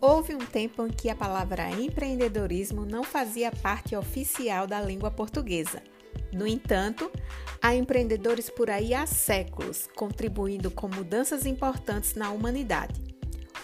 Houve 0.00 0.34
um 0.34 0.44
tempo 0.44 0.86
em 0.86 0.90
que 0.90 1.08
a 1.08 1.14
palavra 1.14 1.70
empreendedorismo 1.70 2.84
não 2.84 3.02
fazia 3.02 3.50
parte 3.50 3.96
oficial 3.96 4.66
da 4.66 4.80
língua 4.80 5.10
portuguesa. 5.10 5.82
No 6.32 6.46
entanto, 6.46 7.10
há 7.62 7.74
empreendedores 7.74 8.50
por 8.50 8.68
aí 8.68 8.92
há 8.92 9.06
séculos, 9.06 9.88
contribuindo 9.96 10.70
com 10.70 10.86
mudanças 10.86 11.46
importantes 11.46 12.14
na 12.14 12.30
humanidade. 12.30 13.02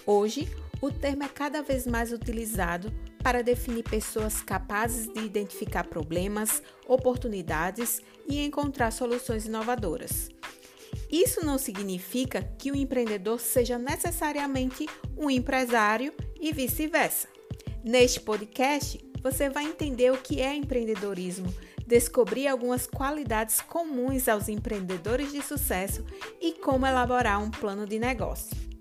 Hoje, 0.06 0.48
o 0.80 0.90
termo 0.90 1.22
é 1.22 1.28
cada 1.28 1.62
vez 1.62 1.86
mais 1.86 2.12
utilizado 2.12 2.92
para 3.22 3.42
definir 3.42 3.84
pessoas 3.84 4.42
capazes 4.42 5.12
de 5.12 5.20
identificar 5.20 5.86
problemas, 5.86 6.62
oportunidades 6.88 8.00
e 8.26 8.44
encontrar 8.44 8.90
soluções 8.90 9.46
inovadoras. 9.46 10.31
Isso 11.12 11.44
não 11.44 11.58
significa 11.58 12.42
que 12.56 12.72
o 12.72 12.74
empreendedor 12.74 13.38
seja 13.38 13.78
necessariamente 13.78 14.88
um 15.14 15.28
empresário 15.28 16.14
e 16.40 16.50
vice-versa. 16.54 17.28
Neste 17.84 18.18
podcast, 18.18 18.98
você 19.22 19.50
vai 19.50 19.64
entender 19.64 20.10
o 20.10 20.16
que 20.16 20.40
é 20.40 20.54
empreendedorismo, 20.54 21.52
descobrir 21.86 22.48
algumas 22.48 22.86
qualidades 22.86 23.60
comuns 23.60 24.26
aos 24.26 24.48
empreendedores 24.48 25.30
de 25.30 25.42
sucesso 25.42 26.02
e 26.40 26.52
como 26.52 26.86
elaborar 26.86 27.42
um 27.42 27.50
plano 27.50 27.86
de 27.86 27.98
negócio. 27.98 28.71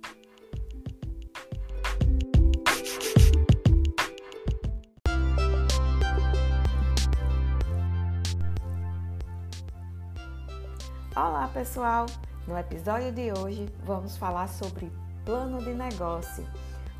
Olá, 11.14 11.50
pessoal! 11.54 12.06
No 12.48 12.58
episódio 12.58 13.12
de 13.12 13.34
hoje, 13.34 13.68
vamos 13.84 14.16
falar 14.16 14.48
sobre 14.48 14.90
plano 15.26 15.62
de 15.62 15.74
negócio. 15.74 16.48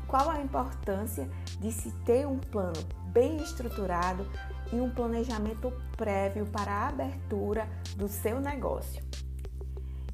Qual 0.06 0.28
a 0.28 0.42
importância 0.42 1.26
de 1.58 1.72
se 1.72 1.90
ter 2.04 2.26
um 2.26 2.38
plano 2.38 2.78
bem 3.06 3.38
estruturado 3.38 4.28
e 4.70 4.76
um 4.76 4.90
planejamento 4.90 5.72
prévio 5.96 6.44
para 6.44 6.70
a 6.70 6.88
abertura 6.88 7.66
do 7.96 8.06
seu 8.06 8.38
negócio? 8.38 9.02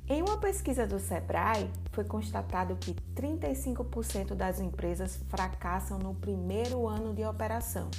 Em 0.08 0.22
uma 0.22 0.36
pesquisa 0.36 0.86
do 0.86 1.00
Sebrae, 1.00 1.68
foi 1.90 2.04
constatado 2.04 2.76
que 2.76 2.94
35% 3.16 4.36
das 4.36 4.60
empresas 4.60 5.18
fracassam 5.28 5.98
no 5.98 6.14
primeiro 6.14 6.86
ano 6.86 7.12
de 7.12 7.24
operação 7.24 7.90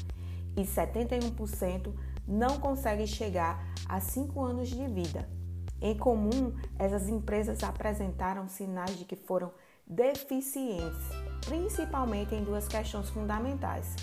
e 0.56 0.62
71% 0.62 1.94
não 2.26 2.58
conseguem 2.58 3.06
chegar 3.06 3.62
a 3.86 4.00
5 4.00 4.42
anos 4.42 4.70
de 4.70 4.88
vida. 4.88 5.39
Em 5.82 5.98
comum, 5.98 6.54
essas 6.78 7.08
empresas 7.08 7.64
apresentaram 7.64 8.50
sinais 8.50 8.98
de 8.98 9.06
que 9.06 9.16
foram 9.16 9.52
deficientes, 9.88 11.08
principalmente 11.46 12.36
em 12.36 12.44
duas 12.44 12.68
questões 12.68 13.10
fundamentais: 13.10 13.96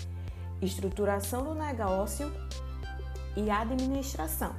estruturação 0.61 1.43
do 1.43 1.53
negócio 1.53 2.31
e 3.35 3.49
administração. 3.51 4.55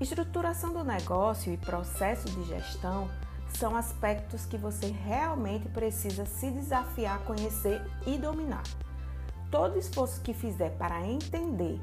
Estruturação 0.00 0.72
do 0.72 0.82
negócio 0.82 1.52
e 1.52 1.56
processo 1.56 2.28
de 2.28 2.44
gestão 2.44 3.08
são 3.56 3.76
aspectos 3.76 4.44
que 4.44 4.58
você 4.58 4.86
realmente 4.88 5.68
precisa 5.68 6.26
se 6.26 6.50
desafiar 6.50 7.16
a 7.16 7.24
conhecer 7.24 7.80
e 8.04 8.18
dominar. 8.18 8.64
Todo 9.48 9.78
esforço 9.78 10.22
que 10.22 10.34
fizer 10.34 10.70
para 10.70 11.06
entender, 11.06 11.78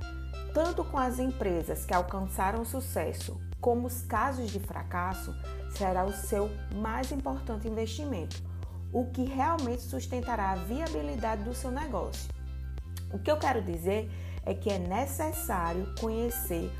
tanto 0.53 0.83
com 0.83 0.97
as 0.97 1.17
empresas 1.17 1.85
que 1.85 1.93
alcançaram 1.93 2.65
sucesso 2.65 3.39
como 3.61 3.87
os 3.87 4.01
casos 4.01 4.51
de 4.51 4.59
fracasso, 4.59 5.35
será 5.71 6.05
o 6.05 6.13
seu 6.13 6.49
mais 6.75 7.11
importante 7.11 7.67
investimento, 7.67 8.41
o 8.91 9.05
que 9.05 9.23
realmente 9.23 9.81
sustentará 9.81 10.51
a 10.51 10.55
viabilidade 10.55 11.43
do 11.43 11.53
seu 11.53 11.71
negócio. 11.71 12.29
O 13.11 13.19
que 13.19 13.29
eu 13.29 13.37
quero 13.37 13.61
dizer 13.61 14.09
é 14.45 14.53
que 14.53 14.69
é 14.69 14.79
necessário 14.79 15.93
conhecer 15.99 16.71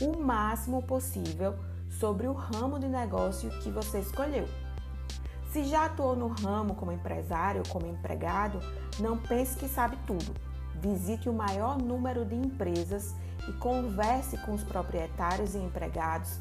o 0.00 0.16
máximo 0.18 0.82
possível 0.82 1.54
sobre 1.90 2.26
o 2.26 2.32
ramo 2.32 2.78
de 2.78 2.88
negócio 2.88 3.50
que 3.60 3.70
você 3.70 4.00
escolheu. 4.00 4.48
Se 5.52 5.64
já 5.64 5.84
atuou 5.84 6.16
no 6.16 6.28
ramo 6.28 6.74
como 6.74 6.92
empresário 6.92 7.62
ou 7.64 7.70
como 7.70 7.86
empregado, 7.86 8.58
não 8.98 9.18
pense 9.18 9.56
que 9.56 9.68
sabe 9.68 9.98
tudo. 10.06 10.34
Visite 10.82 11.28
o 11.28 11.32
maior 11.32 11.80
número 11.80 12.24
de 12.24 12.34
empresas 12.34 13.14
e 13.48 13.52
converse 13.52 14.36
com 14.38 14.52
os 14.52 14.64
proprietários 14.64 15.54
e 15.54 15.58
empregados. 15.58 16.40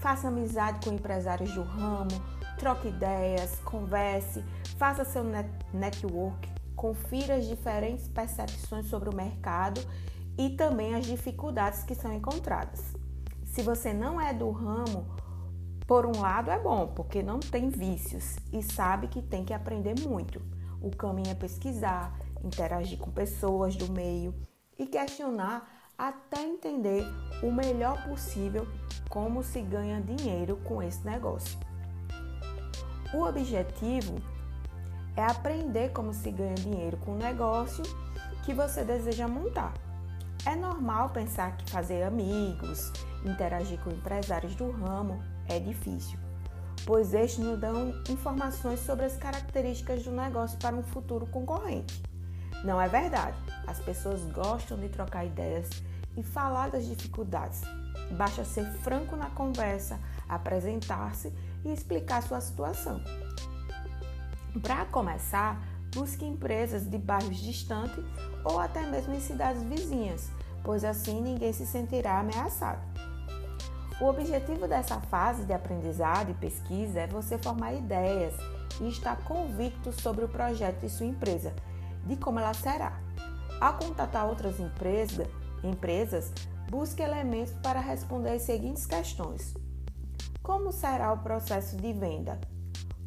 Faça 0.00 0.26
amizade 0.26 0.84
com 0.84 0.92
empresários 0.92 1.52
do 1.54 1.62
ramo, 1.62 2.10
troque 2.58 2.88
ideias, 2.88 3.54
converse, 3.60 4.44
faça 4.78 5.04
seu 5.04 5.22
network, 5.72 6.48
confira 6.74 7.36
as 7.36 7.46
diferentes 7.46 8.08
percepções 8.08 8.86
sobre 8.86 9.10
o 9.10 9.14
mercado 9.14 9.80
e 10.36 10.50
também 10.50 10.96
as 10.96 11.06
dificuldades 11.06 11.84
que 11.84 11.94
são 11.94 12.12
encontradas. 12.12 12.82
Se 13.44 13.62
você 13.62 13.92
não 13.92 14.20
é 14.20 14.34
do 14.34 14.50
ramo, 14.50 15.06
por 15.86 16.04
um 16.04 16.20
lado 16.20 16.50
é 16.50 16.58
bom, 16.58 16.88
porque 16.88 17.22
não 17.22 17.38
tem 17.38 17.70
vícios 17.70 18.36
e 18.52 18.60
sabe 18.60 19.06
que 19.06 19.22
tem 19.22 19.44
que 19.44 19.54
aprender 19.54 19.94
muito. 20.00 20.42
O 20.80 20.90
caminho 20.90 21.30
é 21.30 21.34
pesquisar, 21.34 22.16
interagir 22.44 22.98
com 22.98 23.10
pessoas 23.10 23.76
do 23.76 23.90
meio 23.92 24.34
e 24.78 24.86
questionar 24.86 25.68
até 25.96 26.42
entender 26.42 27.04
o 27.42 27.50
melhor 27.50 28.06
possível 28.08 28.66
como 29.08 29.42
se 29.42 29.60
ganha 29.60 30.00
dinheiro 30.00 30.56
com 30.64 30.82
esse 30.82 31.04
negócio. 31.04 31.58
O 33.12 33.22
objetivo 33.22 34.20
é 35.16 35.24
aprender 35.24 35.90
como 35.92 36.12
se 36.12 36.30
ganha 36.30 36.54
dinheiro 36.54 36.96
com 36.98 37.12
o 37.12 37.18
negócio 37.18 37.82
que 38.44 38.54
você 38.54 38.84
deseja 38.84 39.26
montar. 39.26 39.74
É 40.46 40.54
normal 40.54 41.10
pensar 41.10 41.56
que 41.56 41.70
fazer 41.70 42.04
amigos, 42.04 42.92
interagir 43.24 43.80
com 43.80 43.90
empresários 43.90 44.54
do 44.54 44.70
ramo 44.70 45.20
é 45.48 45.58
difícil, 45.58 46.18
pois 46.86 47.12
estes 47.12 47.44
nos 47.44 47.58
dão 47.58 47.92
informações 48.08 48.80
sobre 48.80 49.06
as 49.06 49.16
características 49.16 50.04
do 50.04 50.12
negócio 50.12 50.58
para 50.58 50.76
um 50.76 50.82
futuro 50.82 51.26
concorrente. 51.26 52.07
Não 52.64 52.80
é 52.80 52.88
verdade. 52.88 53.36
As 53.66 53.78
pessoas 53.78 54.24
gostam 54.32 54.78
de 54.78 54.88
trocar 54.88 55.24
ideias 55.24 55.68
e 56.16 56.22
falar 56.22 56.70
das 56.70 56.86
dificuldades. 56.86 57.62
Basta 58.16 58.44
ser 58.44 58.64
franco 58.82 59.14
na 59.16 59.30
conversa, 59.30 59.98
apresentar-se 60.28 61.32
e 61.64 61.72
explicar 61.72 62.22
sua 62.22 62.40
situação. 62.40 63.00
Para 64.62 64.86
começar, 64.86 65.62
busque 65.94 66.24
empresas 66.24 66.88
de 66.88 66.98
bairros 66.98 67.38
distantes 67.38 68.04
ou 68.44 68.58
até 68.58 68.82
mesmo 68.86 69.14
em 69.14 69.20
cidades 69.20 69.62
vizinhas, 69.62 70.30
pois 70.64 70.84
assim 70.84 71.20
ninguém 71.20 71.52
se 71.52 71.66
sentirá 71.66 72.18
ameaçado. 72.18 72.80
O 74.00 74.06
objetivo 74.06 74.66
dessa 74.66 75.00
fase 75.02 75.44
de 75.44 75.52
aprendizado 75.52 76.30
e 76.30 76.34
pesquisa 76.34 77.00
é 77.00 77.06
você 77.06 77.36
formar 77.36 77.74
ideias 77.74 78.34
e 78.80 78.88
estar 78.88 79.16
convicto 79.24 79.92
sobre 79.92 80.24
o 80.24 80.28
projeto 80.28 80.80
de 80.80 80.88
sua 80.88 81.06
empresa, 81.06 81.52
de 82.08 82.16
como 82.16 82.40
ela 82.40 82.54
será. 82.54 82.98
Ao 83.60 83.74
contatar 83.74 84.26
outras 84.26 84.58
empresas, 84.58 85.28
empresas, 85.62 86.32
busque 86.70 87.02
elementos 87.02 87.52
para 87.62 87.80
responder 87.80 88.30
as 88.30 88.42
seguintes 88.42 88.86
questões: 88.86 89.54
Como 90.42 90.72
será 90.72 91.12
o 91.12 91.18
processo 91.18 91.76
de 91.76 91.92
venda? 91.92 92.40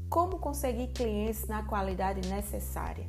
Como 0.09 0.39
conseguir 0.39 0.87
clientes 0.87 1.47
na 1.47 1.63
qualidade 1.63 2.27
necessária? 2.29 3.07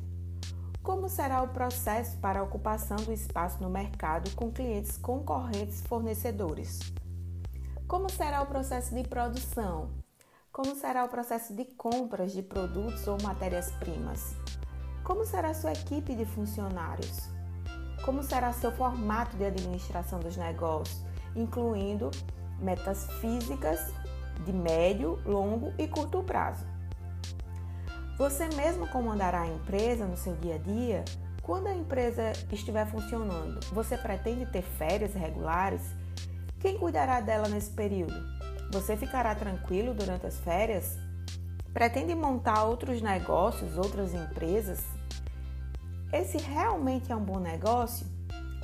Como 0.81 1.07
será 1.07 1.41
o 1.41 1.49
processo 1.49 2.17
para 2.17 2.39
a 2.39 2.43
ocupação 2.43 2.97
do 2.97 3.13
espaço 3.13 3.61
no 3.61 3.69
mercado 3.69 4.29
com 4.35 4.51
clientes 4.51 4.97
concorrentes 4.97 5.81
fornecedores? 5.81 6.79
Como 7.87 8.09
será 8.09 8.41
o 8.41 8.45
processo 8.45 8.95
de 8.95 9.03
produção? 9.03 9.91
Como 10.51 10.75
será 10.75 11.03
o 11.03 11.09
processo 11.09 11.53
de 11.53 11.65
compras 11.65 12.31
de 12.31 12.41
produtos 12.41 13.07
ou 13.07 13.17
matérias-primas? 13.21 14.35
Como 15.03 15.25
será 15.25 15.53
sua 15.53 15.73
equipe 15.73 16.15
de 16.15 16.25
funcionários? 16.25 17.33
como 18.03 18.21
será 18.21 18.51
seu 18.53 18.71
formato 18.71 19.35
de 19.37 19.45
administração 19.45 20.19
dos 20.19 20.37
negócios, 20.37 21.03
incluindo 21.35 22.11
metas 22.59 23.07
físicas 23.19 23.93
de 24.45 24.53
médio, 24.53 25.19
longo 25.25 25.73
e 25.77 25.87
curto 25.87 26.21
prazo. 26.21 26.65
Você 28.17 28.47
mesmo 28.49 28.87
comandará 28.87 29.41
a 29.41 29.47
empresa 29.47 30.05
no 30.05 30.17
seu 30.17 30.35
dia 30.35 30.55
a 30.55 30.57
dia? 30.57 31.05
Quando 31.41 31.67
a 31.67 31.73
empresa 31.73 32.31
estiver 32.51 32.85
funcionando, 32.87 33.59
você 33.71 33.97
pretende 33.97 34.45
ter 34.45 34.61
férias 34.61 35.13
regulares? 35.13 35.81
Quem 36.59 36.77
cuidará 36.77 37.19
dela 37.19 37.49
nesse 37.49 37.71
período? 37.71 38.13
Você 38.71 38.95
ficará 38.95 39.33
tranquilo 39.33 39.93
durante 39.93 40.25
as 40.25 40.39
férias? 40.39 40.97
Pretende 41.73 42.13
montar 42.15 42.63
outros 42.65 43.01
negócios, 43.01 43.77
outras 43.77 44.13
empresas? 44.13 44.92
Esse 46.13 46.37
realmente 46.37 47.11
é 47.11 47.15
um 47.15 47.23
bom 47.23 47.39
negócio? 47.39 48.05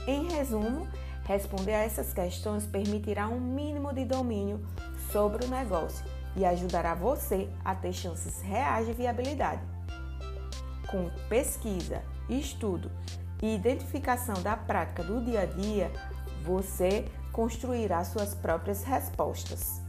Em 0.05 0.27
resumo, 0.29 0.87
responder 1.23 1.73
a 1.73 1.83
essas 1.83 2.13
questões 2.13 2.67
permitirá 2.67 3.27
um 3.27 3.39
mínimo 3.39 3.91
de 3.91 4.05
domínio 4.05 4.63
sobre 5.11 5.43
o 5.43 5.49
negócio 5.49 6.05
e 6.35 6.45
ajudará 6.45 6.93
você 6.93 7.49
a 7.65 7.73
ter 7.73 7.91
chances 7.91 8.39
reais 8.41 8.85
de 8.85 8.93
viabilidade. 8.93 9.63
com 10.91 11.09
pesquisa, 11.27 12.03
estudo 12.27 12.91
e 13.41 13.55
identificação 13.55 14.41
da 14.41 14.55
prática 14.55 15.03
do 15.03 15.23
dia 15.23 15.41
a 15.41 15.45
dia, 15.45 15.91
você 16.43 17.05
construirá 17.31 18.03
suas 18.03 18.33
próprias 18.33 18.83
respostas. 18.83 19.81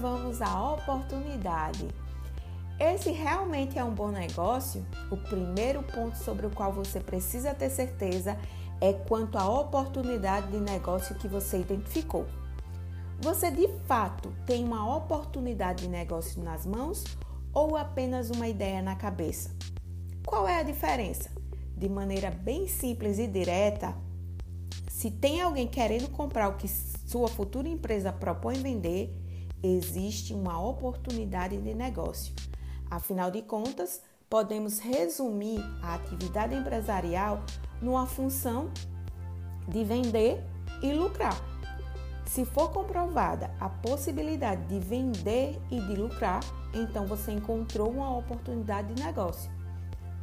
Vamos 0.00 0.40
à 0.40 0.74
oportunidade. 0.74 1.88
Esse 2.78 3.10
realmente 3.10 3.80
é 3.80 3.82
um 3.82 3.92
bom 3.92 4.12
negócio? 4.12 4.86
O 5.10 5.16
primeiro 5.16 5.82
ponto 5.82 6.16
sobre 6.18 6.46
o 6.46 6.50
qual 6.50 6.72
você 6.72 7.00
precisa 7.00 7.52
ter 7.52 7.68
certeza 7.68 8.38
é 8.80 8.92
quanto 8.92 9.36
à 9.36 9.48
oportunidade 9.48 10.52
de 10.52 10.60
negócio 10.60 11.16
que 11.16 11.26
você 11.26 11.58
identificou. 11.58 12.26
Você 13.20 13.50
de 13.50 13.66
fato 13.88 14.32
tem 14.46 14.64
uma 14.64 14.96
oportunidade 14.96 15.82
de 15.82 15.88
negócio 15.88 16.40
nas 16.44 16.64
mãos 16.64 17.04
ou 17.52 17.76
apenas 17.76 18.30
uma 18.30 18.46
ideia 18.46 18.80
na 18.80 18.94
cabeça? 18.94 19.50
Qual 20.24 20.46
é 20.46 20.60
a 20.60 20.62
diferença? 20.62 21.28
De 21.76 21.88
maneira 21.88 22.30
bem 22.30 22.68
simples 22.68 23.18
e 23.18 23.26
direta, 23.26 23.96
se 24.88 25.10
tem 25.10 25.40
alguém 25.40 25.66
querendo 25.66 26.08
comprar 26.08 26.48
o 26.50 26.56
que 26.56 26.68
sua 26.68 27.26
futura 27.26 27.68
empresa 27.68 28.12
propõe 28.12 28.54
vender, 28.62 29.12
existe 29.62 30.32
uma 30.32 30.60
oportunidade 30.60 31.56
de 31.56 31.74
negócio. 31.74 32.34
Afinal 32.90 33.30
de 33.30 33.42
contas, 33.42 34.00
podemos 34.28 34.78
resumir 34.78 35.60
a 35.82 35.94
atividade 35.94 36.54
empresarial 36.54 37.42
numa 37.80 38.06
função 38.06 38.70
de 39.66 39.84
vender 39.84 40.42
e 40.82 40.92
lucrar. 40.92 41.36
Se 42.26 42.44
for 42.44 42.70
comprovada 42.70 43.50
a 43.58 43.68
possibilidade 43.68 44.62
de 44.66 44.78
vender 44.78 45.60
e 45.70 45.80
de 45.80 45.96
lucrar, 45.96 46.40
então 46.74 47.06
você 47.06 47.32
encontrou 47.32 47.90
uma 47.90 48.16
oportunidade 48.16 48.92
de 48.92 49.02
negócio. 49.02 49.50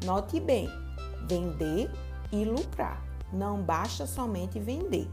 Note 0.03 0.39
bem: 0.39 0.69
vender 1.27 1.89
e 2.31 2.45
lucrar. 2.45 3.03
Não 3.33 3.61
basta 3.61 4.05
somente 4.05 4.59
vender. 4.59 5.07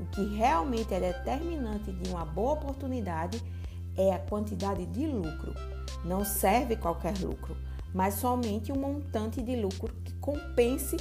O 0.00 0.06
que 0.06 0.34
realmente 0.34 0.92
é 0.92 0.98
determinante 0.98 1.92
de 1.92 2.10
uma 2.10 2.24
boa 2.24 2.54
oportunidade 2.54 3.40
é 3.96 4.12
a 4.12 4.18
quantidade 4.18 4.86
de 4.86 5.06
lucro. 5.06 5.54
Não 6.04 6.24
serve 6.24 6.76
qualquer 6.76 7.18
lucro, 7.18 7.56
mas 7.94 8.14
somente 8.14 8.72
um 8.72 8.76
montante 8.76 9.42
de 9.42 9.56
lucro 9.56 9.94
que 10.04 10.12
compense 10.14 10.96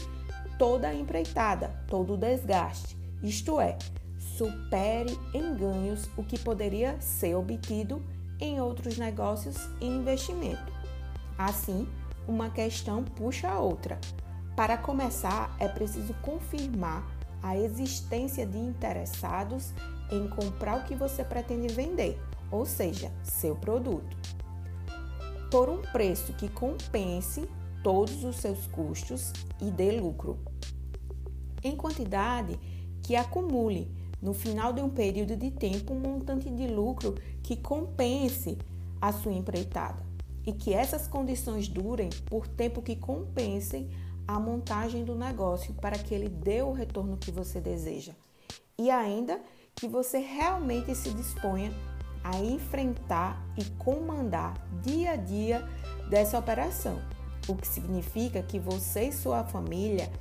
toda 0.57 0.87
a 0.87 0.93
empreitada, 0.93 1.69
todo 1.87 2.13
o 2.13 2.17
desgaste. 2.17 2.97
Isto 3.23 3.59
é, 3.59 3.77
supere 4.37 5.17
em 5.33 5.55
ganhos 5.55 6.09
o 6.17 6.23
que 6.23 6.37
poderia 6.37 6.99
ser 6.99 7.35
obtido 7.35 8.03
em 8.39 8.59
outros 8.59 8.97
negócios 8.97 9.57
e 9.79 9.85
investimento. 9.85 10.71
Assim, 11.37 11.87
uma 12.27 12.49
questão 12.49 13.03
puxa 13.03 13.47
a 13.47 13.59
outra. 13.59 13.99
Para 14.55 14.77
começar, 14.77 15.55
é 15.59 15.67
preciso 15.67 16.13
confirmar 16.21 17.07
a 17.41 17.57
existência 17.57 18.45
de 18.45 18.57
interessados 18.57 19.73
em 20.11 20.27
comprar 20.27 20.79
o 20.79 20.83
que 20.83 20.93
você 20.93 21.23
pretende 21.23 21.73
vender, 21.73 22.19
ou 22.51 22.65
seja, 22.65 23.11
seu 23.23 23.55
produto, 23.55 24.15
por 25.49 25.69
um 25.69 25.81
preço 25.81 26.33
que 26.33 26.49
compense 26.49 27.47
todos 27.83 28.23
os 28.23 28.35
seus 28.37 28.67
custos 28.67 29.33
e 29.61 29.71
dê 29.71 29.91
lucro, 29.91 30.37
em 31.63 31.75
quantidade 31.75 32.59
que 33.01 33.15
acumule 33.15 33.91
no 34.21 34.33
final 34.33 34.71
de 34.71 34.81
um 34.81 34.89
período 34.89 35.35
de 35.35 35.49
tempo, 35.49 35.93
um 35.93 35.99
montante 35.99 36.49
de 36.49 36.67
lucro 36.67 37.15
que 37.41 37.55
compense 37.55 38.57
a 39.01 39.11
sua 39.11 39.33
empreitada 39.33 40.05
e 40.45 40.53
que 40.53 40.73
essas 40.73 41.07
condições 41.07 41.67
durem 41.67 42.09
por 42.27 42.47
tempo 42.47 42.81
que 42.81 42.95
compensem 42.95 43.89
a 44.27 44.39
montagem 44.39 45.03
do 45.03 45.15
negócio 45.15 45.73
para 45.73 45.97
que 45.97 46.13
ele 46.13 46.29
dê 46.29 46.61
o 46.61 46.71
retorno 46.71 47.17
que 47.17 47.31
você 47.31 47.59
deseja. 47.59 48.13
E 48.77 48.89
ainda 48.89 49.41
que 49.75 49.87
você 49.87 50.19
realmente 50.19 50.93
se 50.95 51.11
disponha 51.13 51.71
a 52.23 52.37
enfrentar 52.39 53.41
e 53.57 53.65
comandar 53.71 54.53
dia 54.81 55.11
a 55.11 55.15
dia 55.15 55.67
dessa 56.09 56.37
operação, 56.37 57.01
o 57.47 57.55
que 57.55 57.67
significa 57.67 58.43
que 58.43 58.59
você 58.59 59.05
e 59.05 59.13
sua 59.13 59.43
família 59.43 60.11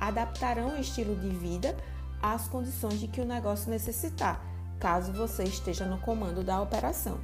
adaptarão 0.00 0.76
o 0.76 0.80
estilo 0.80 1.14
de 1.16 1.28
vida 1.28 1.76
às 2.22 2.48
condições 2.48 2.98
de 2.98 3.08
que 3.08 3.20
o 3.20 3.26
negócio 3.26 3.70
necessitar, 3.70 4.44
caso 4.78 5.12
você 5.12 5.44
esteja 5.44 5.84
no 5.84 5.98
comando 5.98 6.42
da 6.42 6.60
operação. 6.60 7.20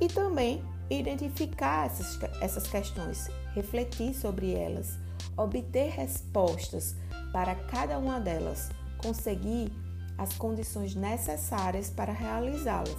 E 0.00 0.08
também 0.08 0.64
identificar 0.90 1.86
essas, 1.86 2.18
essas 2.40 2.66
questões, 2.66 3.28
refletir 3.54 4.14
sobre 4.14 4.52
elas, 4.52 4.98
obter 5.36 5.90
respostas 5.90 6.96
para 7.32 7.54
cada 7.54 7.98
uma 7.98 8.18
delas, 8.18 8.70
conseguir 8.96 9.70
as 10.16 10.32
condições 10.34 10.94
necessárias 10.94 11.90
para 11.90 12.12
realizá-las. 12.12 12.96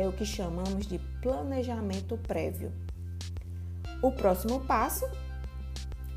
É 0.00 0.08
o 0.08 0.12
que 0.14 0.24
chamamos 0.24 0.86
de 0.86 0.98
planejamento 1.20 2.16
prévio. 2.16 2.72
O 4.02 4.10
próximo 4.10 4.60
passo 4.60 5.04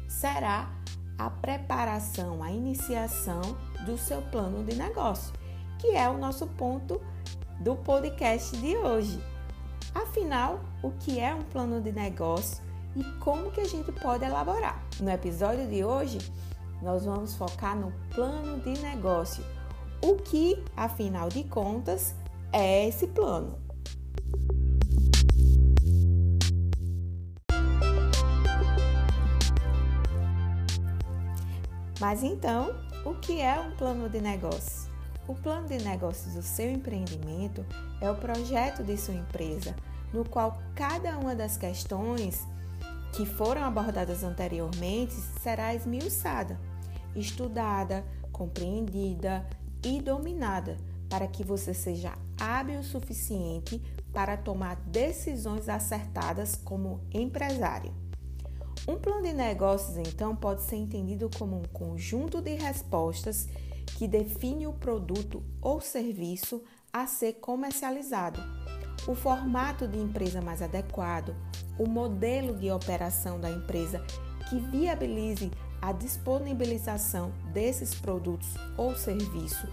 será 0.08 0.72
a 1.18 1.30
preparação, 1.30 2.42
a 2.42 2.50
iniciação 2.50 3.42
do 3.86 3.98
seu 3.98 4.22
plano 4.22 4.64
de 4.64 4.74
negócio, 4.74 5.34
que 5.80 5.88
é 5.88 6.08
o 6.08 6.18
nosso 6.18 6.48
ponto 6.48 7.02
do 7.60 7.76
podcast 7.76 8.56
de 8.56 8.74
hoje. 8.78 9.22
Afinal, 9.94 10.62
o 10.82 10.92
que 10.92 11.20
é 11.20 11.36
um 11.36 11.42
plano 11.42 11.82
de 11.82 11.92
negócio 11.92 12.64
e 12.96 13.04
como 13.20 13.52
que 13.52 13.60
a 13.60 13.68
gente 13.68 13.92
pode 13.92 14.24
elaborar? 14.24 14.82
No 15.02 15.12
episódio 15.12 15.68
de 15.68 15.84
hoje, 15.84 16.20
nós 16.82 17.04
vamos 17.04 17.36
focar 17.36 17.76
no 17.76 17.92
plano 18.16 18.62
de 18.62 18.82
negócio. 18.82 19.44
O 20.02 20.16
que, 20.16 20.64
afinal 20.74 21.28
de 21.28 21.44
contas, 21.44 22.16
é 22.54 22.88
esse 22.88 23.08
plano? 23.08 23.63
Mas 32.04 32.22
então, 32.22 32.76
o 33.06 33.16
que 33.16 33.40
é 33.40 33.58
um 33.60 33.72
plano 33.78 34.10
de 34.10 34.20
negócio? 34.20 34.92
O 35.26 35.34
plano 35.34 35.70
de 35.70 35.78
negócios 35.86 36.34
do 36.34 36.42
seu 36.42 36.70
empreendimento 36.70 37.66
é 38.02 38.12
o 38.12 38.16
projeto 38.16 38.84
de 38.84 38.98
sua 38.98 39.14
empresa, 39.14 39.74
no 40.12 40.28
qual 40.28 40.62
cada 40.76 41.18
uma 41.18 41.34
das 41.34 41.56
questões 41.56 42.46
que 43.14 43.26
foram 43.26 43.64
abordadas 43.64 44.22
anteriormente 44.22 45.14
será 45.42 45.74
esmiuçada, 45.74 46.60
estudada, 47.16 48.04
compreendida 48.34 49.48
e 49.82 50.02
dominada, 50.02 50.78
para 51.10 51.26
que 51.26 51.44
você 51.44 51.74
seja 51.74 52.12
hábil 52.38 52.82
o 52.82 52.84
suficiente 52.84 53.82
para 54.14 54.38
tomar 54.38 54.76
decisões 54.76 55.68
acertadas 55.68 56.56
como 56.56 57.02
empresário. 57.12 57.92
Um 58.88 58.98
plano 58.98 59.24
de 59.24 59.34
negócios, 59.34 59.98
então, 59.98 60.36
pode 60.36 60.62
ser 60.62 60.76
entendido 60.76 61.30
como 61.38 61.58
um 61.58 61.64
conjunto 61.64 62.42
de 62.42 62.54
respostas 62.56 63.48
que 63.98 64.08
define 64.08 64.68
o 64.68 64.74
produto 64.74 65.42
ou 65.62 65.82
serviço 65.82 66.62
a 66.92 67.08
ser 67.08 67.34
comercializado, 67.34 68.40
o 69.08 69.16
formato 69.16 69.88
de 69.88 69.98
empresa 69.98 70.42
mais 70.42 70.62
adequado, 70.62 71.36
o 71.80 71.88
modelo 71.88 72.56
de 72.56 72.72
operação 72.72 73.40
da 73.40 73.50
empresa 73.50 74.06
que 74.50 74.60
viabilize 74.60 75.50
a 75.82 75.92
disponibilização 75.92 77.34
desses 77.52 77.96
produtos 77.96 78.54
ou 78.78 78.96
serviço 78.96 79.68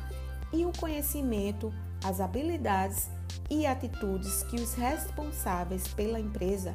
e 0.52 0.64
o 0.64 0.72
conhecimento, 0.72 1.72
as 2.04 2.20
habilidades 2.20 3.10
e 3.48 3.66
atitudes 3.66 4.42
que 4.44 4.56
os 4.56 4.74
responsáveis 4.74 5.88
pela 5.88 6.20
empresa 6.20 6.74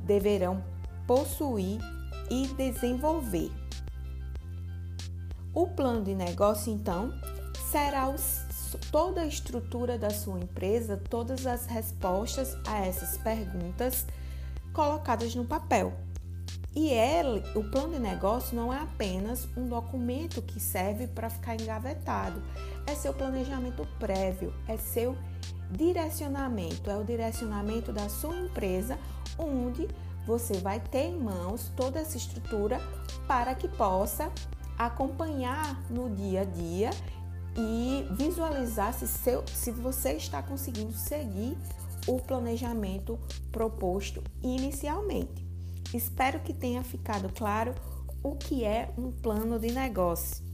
deverão 0.00 0.62
possuir 1.06 1.80
e 2.30 2.46
desenvolver. 2.48 3.50
O 5.54 5.68
plano 5.68 6.04
de 6.04 6.14
negócio, 6.14 6.72
então, 6.72 7.12
será 7.70 8.08
os, 8.08 8.44
toda 8.90 9.22
a 9.22 9.26
estrutura 9.26 9.96
da 9.96 10.10
sua 10.10 10.38
empresa, 10.38 11.00
todas 11.08 11.46
as 11.46 11.66
respostas 11.66 12.56
a 12.66 12.84
essas 12.84 13.16
perguntas 13.18 14.06
colocadas 14.72 15.34
no 15.34 15.44
papel. 15.44 16.05
E 16.76 16.90
ele, 16.90 17.42
o 17.54 17.64
plano 17.64 17.94
de 17.94 17.98
negócio 17.98 18.54
não 18.54 18.70
é 18.70 18.78
apenas 18.78 19.48
um 19.56 19.66
documento 19.66 20.42
que 20.42 20.60
serve 20.60 21.06
para 21.06 21.30
ficar 21.30 21.58
engavetado, 21.58 22.42
é 22.86 22.94
seu 22.94 23.14
planejamento 23.14 23.88
prévio, 23.98 24.52
é 24.68 24.76
seu 24.76 25.16
direcionamento, 25.70 26.90
é 26.90 26.96
o 26.96 27.02
direcionamento 27.02 27.94
da 27.94 28.10
sua 28.10 28.36
empresa, 28.36 28.98
onde 29.38 29.88
você 30.26 30.58
vai 30.58 30.78
ter 30.78 31.06
em 31.06 31.18
mãos 31.18 31.72
toda 31.74 31.98
essa 31.98 32.18
estrutura 32.18 32.78
para 33.26 33.54
que 33.54 33.68
possa 33.68 34.30
acompanhar 34.76 35.82
no 35.88 36.10
dia 36.10 36.42
a 36.42 36.44
dia 36.44 36.90
e 37.56 38.06
visualizar 38.10 38.92
se, 38.92 39.08
seu, 39.08 39.42
se 39.46 39.70
você 39.70 40.12
está 40.12 40.42
conseguindo 40.42 40.92
seguir 40.92 41.56
o 42.06 42.20
planejamento 42.20 43.18
proposto 43.50 44.22
inicialmente. 44.42 45.45
Espero 45.92 46.40
que 46.40 46.52
tenha 46.52 46.82
ficado 46.82 47.32
claro 47.32 47.74
o 48.22 48.36
que 48.36 48.64
é 48.64 48.92
um 48.96 49.10
plano 49.10 49.58
de 49.58 49.72
negócio. 49.72 50.45